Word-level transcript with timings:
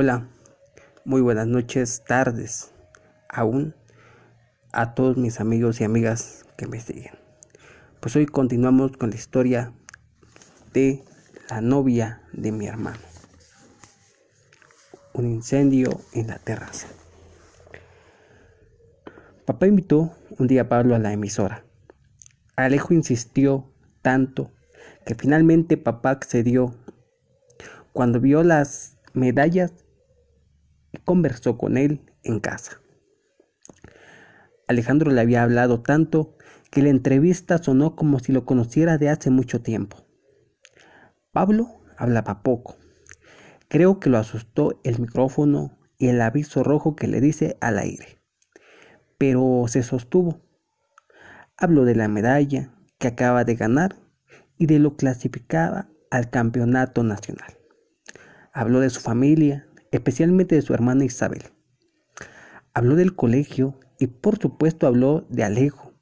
Hola, 0.00 0.28
muy 1.04 1.20
buenas 1.20 1.48
noches, 1.48 2.04
tardes, 2.06 2.72
aún 3.28 3.74
a 4.70 4.94
todos 4.94 5.16
mis 5.16 5.40
amigos 5.40 5.80
y 5.80 5.84
amigas 5.84 6.46
que 6.56 6.68
me 6.68 6.78
siguen. 6.78 7.14
Pues 7.98 8.14
hoy 8.14 8.26
continuamos 8.26 8.96
con 8.96 9.10
la 9.10 9.16
historia 9.16 9.72
de 10.72 11.02
la 11.50 11.60
novia 11.62 12.22
de 12.32 12.52
mi 12.52 12.68
hermano. 12.68 13.00
Un 15.14 15.26
incendio 15.26 16.00
en 16.12 16.28
la 16.28 16.38
terraza. 16.38 16.86
Papá 19.46 19.66
invitó 19.66 20.14
un 20.38 20.46
día 20.46 20.62
a 20.62 20.68
Pablo 20.68 20.94
a 20.94 21.00
la 21.00 21.12
emisora. 21.12 21.64
Alejo 22.54 22.94
insistió 22.94 23.68
tanto 24.00 24.52
que 25.04 25.16
finalmente 25.16 25.76
papá 25.76 26.10
accedió. 26.10 26.72
Cuando 27.92 28.20
vio 28.20 28.44
las 28.44 28.96
medallas 29.12 29.72
conversó 31.04 31.58
con 31.58 31.76
él 31.76 32.02
en 32.22 32.40
casa. 32.40 32.80
Alejandro 34.66 35.10
le 35.10 35.20
había 35.20 35.42
hablado 35.42 35.80
tanto 35.80 36.36
que 36.70 36.82
la 36.82 36.90
entrevista 36.90 37.58
sonó 37.58 37.96
como 37.96 38.18
si 38.18 38.32
lo 38.32 38.44
conociera 38.44 38.98
de 38.98 39.08
hace 39.08 39.30
mucho 39.30 39.62
tiempo. 39.62 40.04
Pablo 41.32 41.80
hablaba 41.96 42.42
poco. 42.42 42.76
Creo 43.68 44.00
que 44.00 44.10
lo 44.10 44.18
asustó 44.18 44.80
el 44.84 44.98
micrófono 44.98 45.78
y 45.98 46.08
el 46.08 46.20
aviso 46.20 46.62
rojo 46.62 46.96
que 46.96 47.06
le 47.06 47.20
dice 47.20 47.56
al 47.60 47.78
aire. 47.78 48.20
Pero 49.18 49.64
se 49.68 49.82
sostuvo. 49.82 50.40
Habló 51.56 51.84
de 51.84 51.94
la 51.94 52.08
medalla 52.08 52.74
que 52.98 53.08
acaba 53.08 53.44
de 53.44 53.54
ganar 53.54 53.96
y 54.56 54.66
de 54.66 54.78
lo 54.78 54.96
clasificaba 54.96 55.88
al 56.10 56.30
campeonato 56.30 57.02
nacional. 57.02 57.58
Habló 58.52 58.80
de 58.80 58.90
su 58.90 59.00
familia, 59.00 59.67
especialmente 59.92 60.54
de 60.54 60.62
su 60.62 60.74
hermana 60.74 61.04
Isabel. 61.04 61.42
Habló 62.74 62.96
del 62.96 63.14
colegio 63.14 63.78
y 63.98 64.06
por 64.06 64.38
supuesto 64.38 64.86
habló 64.86 65.26
de 65.28 65.44
Alejo. 65.44 65.94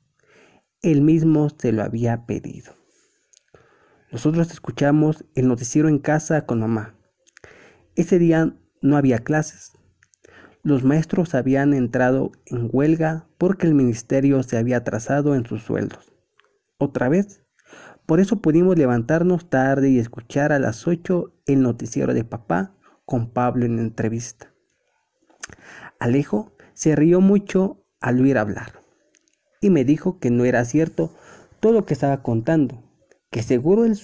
Él 0.82 1.02
mismo 1.02 1.48
se 1.50 1.72
lo 1.72 1.82
había 1.82 2.26
pedido. 2.26 2.74
Nosotros 4.12 4.50
escuchamos 4.50 5.24
el 5.34 5.48
noticiero 5.48 5.88
en 5.88 5.98
casa 5.98 6.46
con 6.46 6.60
mamá. 6.60 6.94
Ese 7.96 8.18
día 8.18 8.56
no 8.82 8.96
había 8.96 9.18
clases. 9.18 9.72
Los 10.62 10.84
maestros 10.84 11.34
habían 11.34 11.74
entrado 11.74 12.32
en 12.46 12.68
huelga 12.72 13.28
porque 13.38 13.66
el 13.66 13.74
ministerio 13.74 14.42
se 14.42 14.58
había 14.58 14.78
atrasado 14.78 15.34
en 15.34 15.46
sus 15.46 15.62
sueldos. 15.62 16.12
¿Otra 16.78 17.08
vez? 17.08 17.42
Por 18.04 18.20
eso 18.20 18.40
pudimos 18.40 18.76
levantarnos 18.76 19.50
tarde 19.50 19.90
y 19.90 19.98
escuchar 19.98 20.52
a 20.52 20.58
las 20.58 20.86
8 20.86 21.32
el 21.46 21.62
noticiero 21.62 22.14
de 22.14 22.24
papá 22.24 22.75
con 23.06 23.30
Pablo 23.30 23.64
en 23.64 23.78
entrevista. 23.78 24.52
Alejo 25.98 26.52
se 26.74 26.96
rió 26.96 27.20
mucho 27.20 27.84
al 28.00 28.20
oír 28.20 28.36
hablar 28.36 28.80
y 29.60 29.70
me 29.70 29.84
dijo 29.84 30.18
que 30.18 30.30
no 30.30 30.44
era 30.44 30.64
cierto 30.64 31.14
todo 31.60 31.72
lo 31.72 31.86
que 31.86 31.94
estaba 31.94 32.22
contando, 32.22 32.82
que 33.30 33.42
seguro 33.42 33.84
el, 33.84 33.98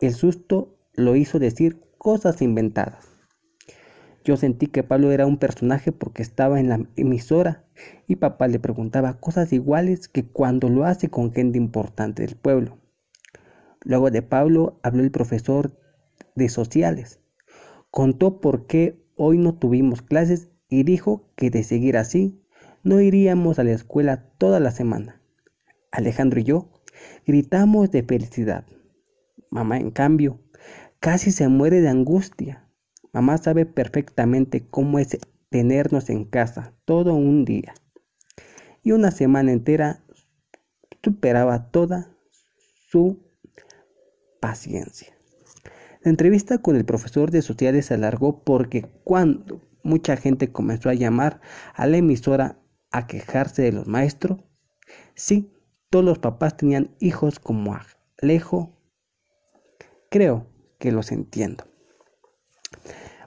el 0.00 0.14
susto 0.14 0.76
lo 0.94 1.14
hizo 1.14 1.38
decir 1.38 1.80
cosas 1.98 2.42
inventadas. 2.42 3.06
Yo 4.24 4.36
sentí 4.36 4.66
que 4.66 4.82
Pablo 4.82 5.12
era 5.12 5.26
un 5.26 5.38
personaje 5.38 5.92
porque 5.92 6.22
estaba 6.22 6.58
en 6.58 6.68
la 6.68 6.80
emisora 6.96 7.64
y 8.08 8.16
papá 8.16 8.48
le 8.48 8.58
preguntaba 8.58 9.20
cosas 9.20 9.52
iguales 9.52 10.08
que 10.08 10.26
cuando 10.26 10.68
lo 10.68 10.84
hace 10.84 11.10
con 11.10 11.32
gente 11.32 11.58
importante 11.58 12.24
del 12.24 12.34
pueblo. 12.34 12.78
Luego 13.84 14.10
de 14.10 14.22
Pablo 14.22 14.80
habló 14.82 15.04
el 15.04 15.12
profesor 15.12 15.78
de 16.34 16.48
sociales 16.48 17.20
Contó 17.96 18.42
por 18.42 18.66
qué 18.66 19.02
hoy 19.16 19.38
no 19.38 19.54
tuvimos 19.54 20.02
clases 20.02 20.50
y 20.68 20.82
dijo 20.82 21.32
que 21.34 21.48
de 21.48 21.64
seguir 21.64 21.96
así 21.96 22.38
no 22.82 23.00
iríamos 23.00 23.58
a 23.58 23.64
la 23.64 23.72
escuela 23.72 24.28
toda 24.36 24.60
la 24.60 24.70
semana. 24.70 25.22
Alejandro 25.92 26.40
y 26.40 26.44
yo 26.44 26.68
gritamos 27.24 27.90
de 27.90 28.02
felicidad. 28.02 28.66
Mamá, 29.48 29.78
en 29.78 29.90
cambio, 29.90 30.42
casi 31.00 31.32
se 31.32 31.48
muere 31.48 31.80
de 31.80 31.88
angustia. 31.88 32.68
Mamá 33.14 33.38
sabe 33.38 33.64
perfectamente 33.64 34.68
cómo 34.68 34.98
es 34.98 35.16
tenernos 35.48 36.10
en 36.10 36.26
casa 36.26 36.74
todo 36.84 37.14
un 37.14 37.46
día. 37.46 37.72
Y 38.82 38.92
una 38.92 39.10
semana 39.10 39.52
entera 39.52 40.04
superaba 41.02 41.70
toda 41.70 42.14
su 42.90 43.22
paciencia. 44.38 45.15
La 46.06 46.10
entrevista 46.10 46.58
con 46.58 46.76
el 46.76 46.84
profesor 46.84 47.32
de 47.32 47.42
sociales 47.42 47.86
se 47.86 47.94
alargó 47.94 48.44
porque 48.44 48.82
cuando 49.02 49.60
mucha 49.82 50.16
gente 50.16 50.52
comenzó 50.52 50.88
a 50.88 50.94
llamar 50.94 51.40
a 51.74 51.88
la 51.88 51.96
emisora 51.96 52.60
a 52.92 53.08
quejarse 53.08 53.62
de 53.62 53.72
los 53.72 53.88
maestros, 53.88 54.38
sí, 55.16 55.52
todos 55.90 56.04
los 56.04 56.20
papás 56.20 56.56
tenían 56.56 56.94
hijos 57.00 57.40
como 57.40 57.76
Alejo, 58.22 58.78
creo 60.08 60.46
que 60.78 60.92
los 60.92 61.10
entiendo. 61.10 61.64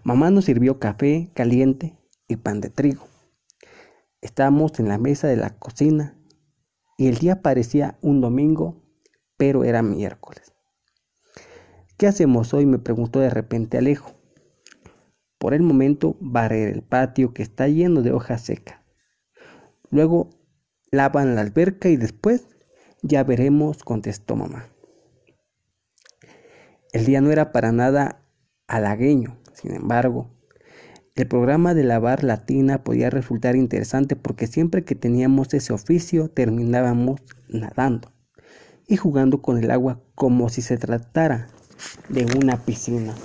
Mamá 0.04 0.32
nos 0.32 0.46
sirvió 0.46 0.80
café 0.80 1.32
caliente 1.34 2.00
y 2.30 2.38
pan 2.38 2.62
de 2.62 2.70
trigo. 2.70 3.04
Estábamos 4.22 4.80
en 4.80 4.88
la 4.88 4.98
mesa 4.98 5.28
de 5.28 5.36
la 5.36 5.50
cocina 5.60 6.18
y 6.98 7.08
el 7.08 7.18
día 7.18 7.42
parecía 7.42 7.98
un 8.02 8.22
domingo, 8.22 8.82
pero 9.36 9.66
era 9.66 9.82
miércoles. 9.82 10.54
¿Qué 12.00 12.08
hacemos 12.08 12.54
hoy? 12.54 12.66
me 12.66 12.80
preguntó 12.80 13.20
de 13.20 13.30
repente 13.30 13.78
Alejo. 13.78 14.14
Por 15.38 15.54
el 15.54 15.62
momento 15.62 16.16
barrer 16.22 16.70
el 16.70 16.82
patio 16.82 17.34
que 17.34 17.44
está 17.44 17.68
lleno 17.68 18.02
de 18.02 18.14
hojas 18.14 18.42
secas. 18.42 18.80
Luego 19.90 20.30
lavan 20.92 21.36
la 21.36 21.42
alberca 21.42 21.90
y 21.90 21.98
después 21.98 22.48
ya 23.02 23.26
veremos, 23.26 23.84
contestó 23.84 24.38
mamá. 24.38 24.70
El 26.94 27.04
día 27.04 27.20
no 27.20 27.32
era 27.32 27.52
para 27.52 27.74
nada 27.74 28.24
halagueño, 28.68 29.38
sin 29.52 29.76
embargo, 29.76 30.30
el 31.16 31.28
programa 31.28 31.74
de 31.74 31.84
lavar 31.84 32.24
la 32.24 32.46
tina 32.46 32.82
podía 32.86 33.10
resultar 33.10 33.58
interesante 33.58 34.16
porque 34.16 34.48
siempre 34.48 34.86
que 34.86 34.96
teníamos 34.96 35.54
ese 35.54 35.74
oficio 35.74 36.30
terminábamos 36.30 37.20
nadando 37.50 38.14
y 38.88 38.96
jugando 38.96 39.42
con 39.42 39.58
el 39.58 39.70
agua 39.70 40.02
como 40.16 40.48
si 40.48 40.62
se 40.62 40.78
tratara 40.78 41.50
de 42.10 42.26
una 42.38 42.58
piscina. 42.66 43.16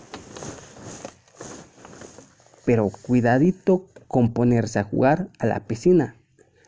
Pero 2.64 2.90
cuidadito 2.90 3.86
con 4.08 4.32
ponerse 4.32 4.78
a 4.78 4.84
jugar 4.84 5.28
a 5.38 5.46
la 5.46 5.66
piscina, 5.66 6.16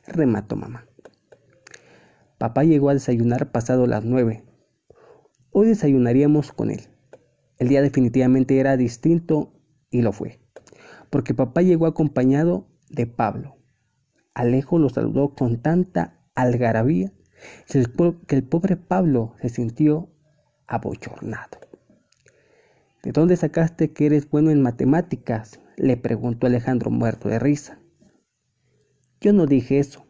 remató 0.07 0.57
mamá. 0.57 0.87
Papá 2.39 2.65
llegó 2.65 2.91
a 2.91 2.95
desayunar 2.95 3.51
pasado 3.51 3.87
las 3.87 4.05
nueve. 4.05 4.45
Hoy 5.51 5.69
desayunaríamos 5.69 6.53
con 6.53 6.71
él. 6.71 6.89
El 7.59 7.69
día 7.69 7.81
definitivamente 7.81 8.59
era 8.59 8.77
distinto 8.77 9.55
y 9.91 10.03
lo 10.03 10.13
fue, 10.13 10.41
porque 11.09 11.33
papá 11.33 11.63
llegó 11.63 11.87
acompañado 11.87 12.69
de 12.91 13.07
Pablo. 13.07 13.57
Alejo 14.35 14.79
lo 14.79 14.91
saludó 14.91 15.35
con 15.35 15.63
tanta 15.63 16.21
algarabía 16.35 17.13
que 18.27 18.37
el 18.37 18.45
pobre 18.45 18.77
Pablo 18.77 19.35
se 19.41 19.49
sintió 19.49 20.11
abochornado. 20.67 21.66
¿De 23.07 23.13
dónde 23.13 23.37
sacaste 23.37 23.93
que 23.93 24.07
eres 24.07 24.29
bueno 24.29 24.51
en 24.51 24.61
matemáticas? 24.61 25.61
le 25.77 25.97
preguntó 25.97 26.49
Alejandro 26.49 26.91
muerto 26.91 27.29
de 27.29 27.39
risa. 27.39 27.79
Yo 29.21 29.33
no 29.33 29.47
dije 29.47 29.79
eso. 29.79 30.05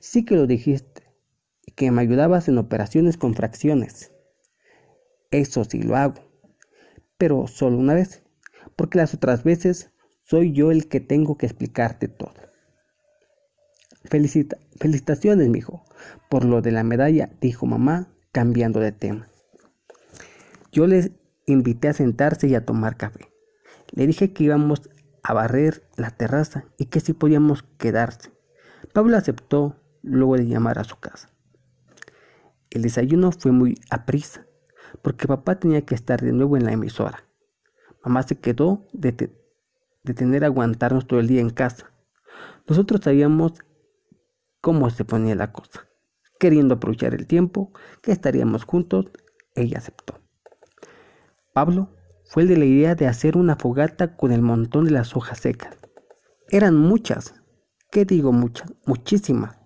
Sí 0.00 0.24
que 0.24 0.34
lo 0.34 0.46
dijiste, 0.46 1.02
que 1.76 1.90
me 1.90 2.00
ayudabas 2.00 2.48
en 2.48 2.56
operaciones 2.56 3.18
con 3.18 3.34
fracciones. 3.34 4.10
Eso 5.30 5.64
sí 5.64 5.82
lo 5.82 5.96
hago, 5.96 6.22
pero 7.18 7.46
solo 7.46 7.76
una 7.76 7.92
vez, 7.92 8.22
porque 8.74 8.96
las 8.96 9.12
otras 9.12 9.44
veces 9.44 9.90
soy 10.22 10.52
yo 10.52 10.70
el 10.70 10.88
que 10.88 11.00
tengo 11.00 11.36
que 11.36 11.44
explicarte 11.44 12.08
todo. 12.08 12.32
Felicita 14.04 14.56
felicitaciones, 14.80 15.50
mijo, 15.50 15.84
por 16.30 16.46
lo 16.46 16.62
de 16.62 16.72
la 16.72 16.84
medalla, 16.84 17.28
dijo 17.42 17.66
mamá, 17.66 18.08
cambiando 18.32 18.80
de 18.80 18.92
tema. 18.92 19.28
Yo 20.72 20.86
les 20.86 21.10
invité 21.52 21.88
a 21.88 21.92
sentarse 21.92 22.48
y 22.48 22.54
a 22.54 22.64
tomar 22.64 22.96
café. 22.96 23.32
Le 23.92 24.06
dije 24.06 24.32
que 24.32 24.44
íbamos 24.44 24.90
a 25.22 25.34
barrer 25.34 25.88
la 25.96 26.10
terraza 26.10 26.64
y 26.76 26.86
que 26.86 27.00
si 27.00 27.12
podíamos 27.12 27.62
quedarse. 27.78 28.32
Pablo 28.92 29.16
aceptó 29.16 29.76
luego 30.02 30.36
de 30.36 30.46
llamar 30.46 30.78
a 30.78 30.84
su 30.84 30.98
casa. 30.98 31.30
El 32.70 32.82
desayuno 32.82 33.32
fue 33.32 33.52
muy 33.52 33.80
aprisa, 33.90 34.46
porque 35.02 35.26
papá 35.26 35.58
tenía 35.58 35.84
que 35.84 35.94
estar 35.94 36.20
de 36.20 36.32
nuevo 36.32 36.56
en 36.56 36.64
la 36.64 36.72
emisora. 36.72 37.24
Mamá 38.04 38.22
se 38.22 38.38
quedó 38.38 38.86
de, 38.92 39.12
tener 40.14 40.44
a 40.44 40.48
aguantarnos 40.48 41.06
todo 41.06 41.20
el 41.20 41.26
día 41.26 41.40
en 41.40 41.50
casa. 41.50 41.90
Nosotros 42.66 43.00
sabíamos 43.02 43.52
cómo 44.60 44.90
se 44.90 45.04
ponía 45.04 45.34
la 45.34 45.52
cosa. 45.52 45.88
Queriendo 46.38 46.74
aprovechar 46.74 47.14
el 47.14 47.26
tiempo 47.26 47.72
que 48.02 48.12
estaríamos 48.12 48.64
juntos, 48.64 49.06
ella 49.54 49.78
aceptó. 49.78 50.17
Pablo 51.58 51.88
fue 52.24 52.44
el 52.44 52.50
de 52.50 52.56
la 52.56 52.66
idea 52.66 52.94
de 52.94 53.08
hacer 53.08 53.36
una 53.36 53.56
fogata 53.56 54.16
con 54.16 54.30
el 54.30 54.42
montón 54.42 54.84
de 54.84 54.92
las 54.92 55.16
hojas 55.16 55.40
secas. 55.40 55.76
Eran 56.50 56.76
muchas, 56.76 57.34
¿qué 57.90 58.04
digo 58.04 58.30
muchas? 58.30 58.72
Muchísimas, 58.86 59.58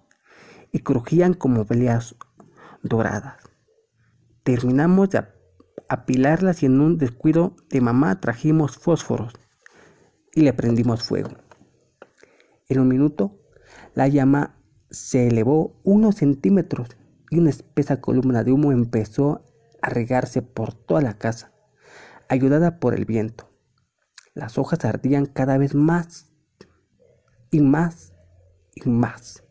y 0.72 0.78
crujían 0.78 1.34
como 1.34 1.66
peleas 1.66 2.14
doradas. 2.82 3.36
Terminamos 4.42 5.10
de 5.10 5.26
apilarlas 5.86 6.62
y 6.62 6.66
en 6.66 6.80
un 6.80 6.96
descuido 6.96 7.56
de 7.68 7.82
mamá 7.82 8.20
trajimos 8.20 8.78
fósforos 8.78 9.34
y 10.34 10.40
le 10.40 10.54
prendimos 10.54 11.02
fuego. 11.02 11.32
En 12.70 12.80
un 12.80 12.88
minuto, 12.88 13.38
la 13.92 14.08
llama 14.08 14.56
se 14.88 15.28
elevó 15.28 15.78
unos 15.84 16.14
centímetros 16.14 16.88
y 17.28 17.38
una 17.38 17.50
espesa 17.50 18.00
columna 18.00 18.44
de 18.44 18.52
humo 18.52 18.72
empezó 18.72 19.44
a 19.82 19.90
regarse 19.90 20.40
por 20.40 20.72
toda 20.72 21.02
la 21.02 21.18
casa, 21.18 21.51
ayudada 22.28 22.78
por 22.78 22.94
el 22.94 23.04
viento. 23.04 23.48
Las 24.34 24.58
hojas 24.58 24.84
ardían 24.84 25.26
cada 25.26 25.58
vez 25.58 25.74
más 25.74 26.32
y 27.50 27.60
más 27.60 28.12
y 28.74 28.88
más. 28.88 29.44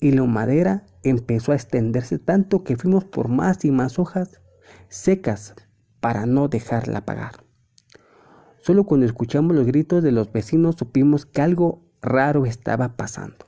Y 0.00 0.12
la 0.12 0.24
madera 0.24 0.84
empezó 1.02 1.52
a 1.52 1.54
extenderse 1.54 2.18
tanto 2.18 2.64
que 2.64 2.76
fuimos 2.76 3.04
por 3.04 3.28
más 3.28 3.64
y 3.64 3.70
más 3.70 3.98
hojas 3.98 4.40
secas 4.88 5.54
para 6.00 6.26
no 6.26 6.48
dejarla 6.48 6.98
apagar. 6.98 7.44
Solo 8.60 8.84
cuando 8.84 9.06
escuchamos 9.06 9.56
los 9.56 9.66
gritos 9.66 10.02
de 10.02 10.12
los 10.12 10.32
vecinos 10.32 10.76
supimos 10.76 11.26
que 11.26 11.42
algo 11.42 11.82
raro 12.00 12.46
estaba 12.46 12.96
pasando. 12.96 13.46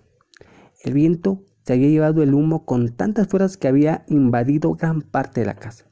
El 0.83 0.95
viento 0.95 1.45
se 1.65 1.75
había 1.75 1.89
llevado 1.89 2.23
el 2.23 2.35
humo 2.35 2.65
con 2.65 2.89
tantas 2.91 3.29
fuerzas 3.29 3.57
que 3.57 3.69
había 3.69 4.05
invadido 4.09 4.75
gran 4.75 5.03
parte 5.03 5.41
de 5.41 5.47
la 5.47 5.55
casa. 5.55 5.87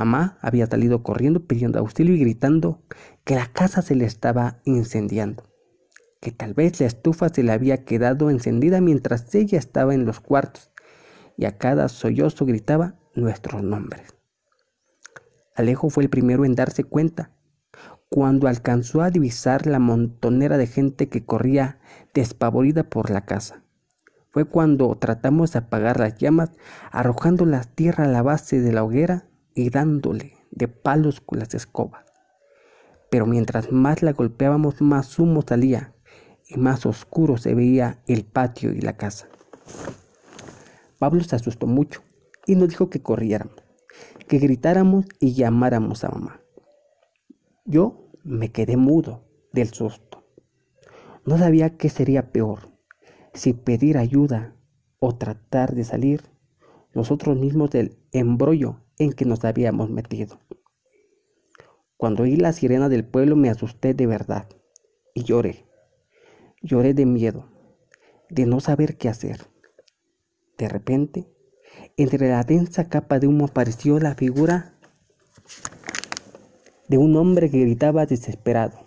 Mamá 0.00 0.38
había 0.40 0.66
salido 0.66 1.02
corriendo 1.02 1.44
pidiendo 1.44 1.78
auxilio 1.78 2.14
y 2.14 2.20
gritando 2.20 2.80
que 3.22 3.34
la 3.34 3.48
casa 3.52 3.82
se 3.82 3.94
le 3.94 4.06
estaba 4.06 4.62
incendiando, 4.64 5.44
que 6.22 6.32
tal 6.32 6.54
vez 6.54 6.80
la 6.80 6.86
estufa 6.86 7.28
se 7.28 7.42
le 7.42 7.52
había 7.52 7.84
quedado 7.84 8.30
encendida 8.30 8.80
mientras 8.80 9.34
ella 9.34 9.58
estaba 9.58 9.92
en 9.92 10.06
los 10.06 10.18
cuartos 10.20 10.70
y 11.36 11.44
a 11.44 11.58
cada 11.58 11.90
sollozo 11.90 12.46
gritaba 12.46 12.94
nuestros 13.14 13.62
nombres. 13.62 14.14
Alejo 15.54 15.90
fue 15.90 16.04
el 16.04 16.08
primero 16.08 16.46
en 16.46 16.54
darse 16.54 16.82
cuenta 16.82 17.32
cuando 18.08 18.48
alcanzó 18.48 19.02
a 19.02 19.10
divisar 19.10 19.66
la 19.66 19.80
montonera 19.80 20.56
de 20.56 20.66
gente 20.66 21.10
que 21.10 21.26
corría 21.26 21.78
despavorida 22.14 22.84
por 22.84 23.10
la 23.10 23.26
casa. 23.26 23.64
Fue 24.30 24.46
cuando 24.46 24.96
tratamos 24.96 25.52
de 25.52 25.58
apagar 25.58 26.00
las 26.00 26.16
llamas, 26.16 26.52
arrojando 26.90 27.44
la 27.44 27.64
tierra 27.64 28.04
a 28.04 28.08
la 28.08 28.22
base 28.22 28.62
de 28.62 28.72
la 28.72 28.82
hoguera 28.82 29.26
y 29.54 29.70
dándole 29.70 30.34
de 30.50 30.68
palos 30.68 31.20
con 31.20 31.38
las 31.38 31.54
escobas. 31.54 32.04
Pero 33.10 33.26
mientras 33.26 33.72
más 33.72 34.02
la 34.02 34.12
golpeábamos, 34.12 34.80
más 34.80 35.18
humo 35.18 35.42
salía 35.46 35.94
y 36.48 36.58
más 36.58 36.86
oscuro 36.86 37.36
se 37.36 37.54
veía 37.54 38.02
el 38.06 38.24
patio 38.24 38.72
y 38.72 38.80
la 38.80 38.96
casa. 38.96 39.28
Pablo 40.98 41.22
se 41.22 41.36
asustó 41.36 41.66
mucho 41.66 42.02
y 42.46 42.56
nos 42.56 42.68
dijo 42.68 42.90
que 42.90 43.02
corriéramos, 43.02 43.62
que 44.28 44.38
gritáramos 44.38 45.06
y 45.18 45.34
llamáramos 45.34 46.04
a 46.04 46.10
mamá. 46.10 46.40
Yo 47.64 48.10
me 48.22 48.52
quedé 48.52 48.76
mudo 48.76 49.24
del 49.52 49.68
susto. 49.68 50.24
No 51.24 51.38
sabía 51.38 51.76
qué 51.76 51.88
sería 51.88 52.32
peor, 52.32 52.70
si 53.34 53.52
pedir 53.52 53.98
ayuda 53.98 54.54
o 54.98 55.16
tratar 55.16 55.74
de 55.74 55.84
salir 55.84 56.22
nosotros 56.94 57.36
mismos 57.36 57.70
del 57.70 57.98
embrollo 58.12 58.80
en 59.00 59.14
que 59.14 59.24
nos 59.24 59.44
habíamos 59.44 59.88
metido. 59.88 60.38
Cuando 61.96 62.24
oí 62.24 62.36
la 62.36 62.52
sirena 62.52 62.90
del 62.90 63.04
pueblo 63.04 63.34
me 63.34 63.48
asusté 63.48 63.94
de 63.94 64.06
verdad 64.06 64.46
y 65.14 65.24
lloré. 65.24 65.64
Lloré 66.62 66.92
de 66.92 67.06
miedo, 67.06 67.48
de 68.28 68.44
no 68.44 68.60
saber 68.60 68.98
qué 68.98 69.08
hacer. 69.08 69.46
De 70.58 70.68
repente, 70.68 71.26
entre 71.96 72.28
la 72.28 72.44
densa 72.44 72.90
capa 72.90 73.18
de 73.18 73.26
humo 73.26 73.46
apareció 73.46 73.98
la 73.98 74.14
figura 74.14 74.74
de 76.88 76.98
un 76.98 77.16
hombre 77.16 77.50
que 77.50 77.60
gritaba 77.60 78.04
desesperado. 78.04 78.86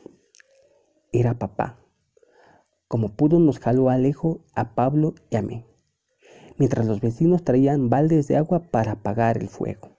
Era 1.12 1.34
papá. 1.40 1.80
Como 2.88 3.16
pudo 3.16 3.40
nos 3.40 3.58
jaló 3.58 3.90
Alejo, 3.90 4.46
a 4.54 4.76
Pablo 4.76 5.16
y 5.32 5.38
a 5.38 5.42
mí, 5.42 5.66
mientras 6.58 6.86
los 6.86 7.02
vecinos 7.02 7.44
traían 7.44 7.90
baldes 7.90 8.28
de 8.28 8.38
agua 8.38 8.60
para 8.60 8.92
apagar 8.92 9.40
el 9.40 9.50
fuego. 9.50 9.94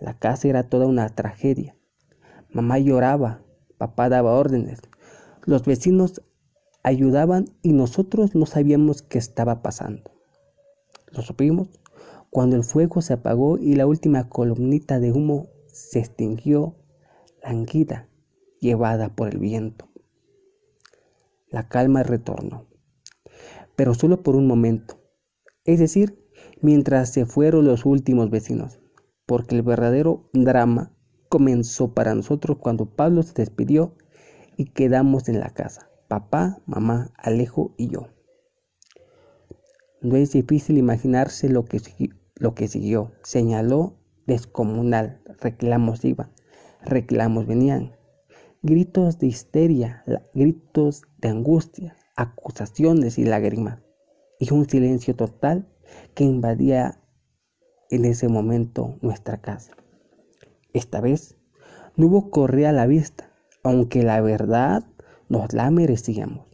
La 0.00 0.18
casa 0.18 0.48
era 0.48 0.68
toda 0.68 0.86
una 0.86 1.08
tragedia. 1.08 1.76
Mamá 2.50 2.78
lloraba, 2.78 3.42
papá 3.78 4.08
daba 4.08 4.34
órdenes, 4.34 4.80
los 5.44 5.64
vecinos 5.64 6.22
ayudaban 6.82 7.46
y 7.62 7.72
nosotros 7.72 8.34
no 8.34 8.46
sabíamos 8.46 9.02
qué 9.02 9.18
estaba 9.18 9.62
pasando. 9.62 10.10
Lo 11.12 11.22
supimos 11.22 11.68
cuando 12.30 12.56
el 12.56 12.64
fuego 12.64 13.00
se 13.00 13.14
apagó 13.14 13.58
y 13.58 13.74
la 13.74 13.86
última 13.86 14.28
columnita 14.28 15.00
de 15.00 15.12
humo 15.12 15.48
se 15.66 16.00
extinguió 16.00 16.76
languida, 17.42 18.08
llevada 18.60 19.14
por 19.14 19.28
el 19.28 19.38
viento. 19.38 19.88
La 21.48 21.68
calma 21.68 22.02
retornó, 22.02 22.66
pero 23.76 23.94
solo 23.94 24.22
por 24.22 24.36
un 24.36 24.46
momento, 24.46 25.00
es 25.64 25.78
decir, 25.78 26.22
mientras 26.60 27.12
se 27.12 27.24
fueron 27.24 27.64
los 27.64 27.86
últimos 27.86 28.30
vecinos, 28.30 28.80
porque 29.26 29.56
el 29.56 29.62
verdadero 29.62 30.30
drama 30.32 30.92
comenzó 31.28 31.92
para 31.92 32.14
nosotros 32.14 32.58
cuando 32.58 32.86
Pablo 32.86 33.22
se 33.22 33.34
despidió 33.34 33.94
y 34.56 34.66
quedamos 34.66 35.28
en 35.28 35.40
la 35.40 35.50
casa, 35.50 35.90
papá, 36.08 36.62
mamá, 36.66 37.12
Alejo 37.16 37.74
y 37.76 37.88
yo. 37.88 38.08
No 40.00 40.16
es 40.16 40.32
difícil 40.32 40.78
imaginarse 40.78 41.48
lo 41.48 41.64
que, 41.64 41.80
lo 42.36 42.54
que 42.54 42.68
siguió. 42.68 43.12
Señaló 43.22 43.98
descomunal, 44.26 45.20
reclamos 45.40 46.04
iban, 46.04 46.32
reclamos 46.82 47.46
venían, 47.46 47.96
gritos 48.62 49.18
de 49.18 49.26
histeria, 49.26 50.04
gritos 50.32 51.02
de 51.18 51.28
angustia, 51.28 51.96
acusaciones 52.16 53.18
y 53.18 53.24
lágrimas, 53.24 53.80
y 54.38 54.52
un 54.52 54.68
silencio 54.68 55.16
total 55.16 55.68
que 56.14 56.24
invadía 56.24 57.00
en 57.90 58.04
ese 58.04 58.28
momento 58.28 58.98
nuestra 59.00 59.40
casa. 59.40 59.72
Esta 60.72 61.00
vez 61.00 61.36
no 61.96 62.06
hubo 62.06 62.30
correa 62.30 62.70
a 62.70 62.72
la 62.72 62.86
vista, 62.86 63.30
aunque 63.62 64.02
la 64.02 64.20
verdad 64.20 64.84
nos 65.28 65.52
la 65.52 65.70
merecíamos. 65.70 66.46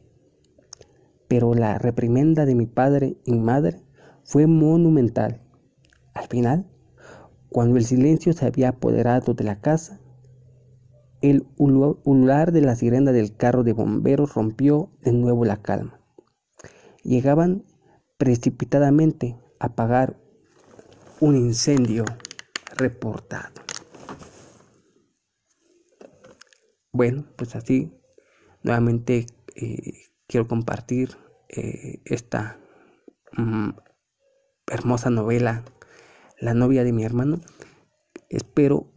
Pero 1.29 1.55
la 1.55 1.79
reprimenda 1.79 2.47
de 2.47 2.55
mi 2.55 2.67
padre 2.67 3.17
y 3.25 3.35
madre 3.35 3.83
fue 4.25 4.47
monumental. 4.47 5.41
Al 6.15 6.29
final, 6.29 6.67
cuando 7.49 7.77
el 7.77 7.85
silencio 7.85 8.33
se 8.33 8.47
había 8.47 8.71
apoderado 8.71 9.35
de 9.35 9.45
la 9.45 9.61
casa, 9.61 10.01
el 11.21 11.47
ulular 11.57 12.53
de 12.53 12.63
la 12.63 12.75
sirena 12.75 13.13
del 13.13 13.37
carro 13.37 13.63
de 13.63 13.73
bomberos 13.73 14.35
rompió 14.35 14.91
de 15.03 15.13
nuevo 15.13 15.45
la 15.45 15.63
calma. 15.63 16.01
Llegaban 17.03 17.65
precipitadamente 18.19 19.37
a 19.59 19.67
apagar 19.67 20.22
un 21.23 21.37
incendio 21.37 22.05
reportado. 22.75 23.63
Bueno, 26.91 27.25
pues 27.37 27.55
así, 27.55 27.93
nuevamente 28.65 29.27
eh, 29.55 30.11
quiero 30.27 30.49
compartir 30.49 31.17
eh, 31.49 32.03
esta 32.07 32.59
mm, 33.37 33.69
hermosa 34.67 35.11
novela 35.11 35.65
la 36.41 36.55
novia 36.55 36.83
de 36.83 36.93
mi 36.93 37.05
hermano. 37.05 37.41
Espero 38.29 38.93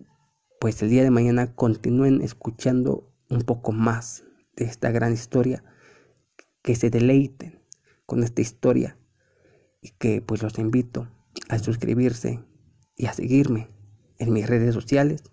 pues 0.60 0.82
el 0.82 0.90
día 0.90 1.04
de 1.04 1.12
mañana 1.12 1.54
continúen 1.54 2.24
escuchando 2.24 3.14
un 3.30 3.44
poco 3.44 3.72
más 3.72 4.24
de 4.56 4.66
esta 4.66 4.90
gran 4.90 5.14
historia, 5.14 5.64
que 6.64 6.76
se 6.76 6.90
deleiten 6.90 7.62
con 8.08 8.24
esta 8.24 8.42
historia 8.42 8.98
y 9.80 9.92
que 9.92 10.24
pues 10.24 10.42
los 10.42 10.58
invito 10.58 11.08
a 11.50 11.60
suscribirse 11.60 12.44
y 12.96 13.06
a 13.06 13.14
seguirme 13.14 13.70
en 14.18 14.34
mis 14.34 14.48
redes 14.48 14.74
sociales. 14.74 15.24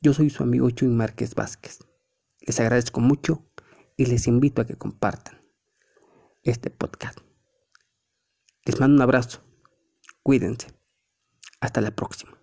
Yo 0.00 0.12
soy 0.14 0.30
su 0.30 0.42
amigo 0.42 0.70
Chuy 0.70 0.88
Márquez 0.88 1.34
Vázquez. 1.34 1.80
Les 2.40 2.60
agradezco 2.60 3.00
mucho 3.00 3.44
y 3.96 4.06
les 4.06 4.26
invito 4.26 4.62
a 4.62 4.66
que 4.66 4.76
compartan 4.76 5.42
este 6.42 6.70
podcast. 6.70 7.18
Les 8.64 8.78
mando 8.78 8.96
un 8.96 9.02
abrazo. 9.02 9.42
Cuídense. 10.22 10.68
Hasta 11.60 11.80
la 11.80 11.90
próxima. 11.90 12.37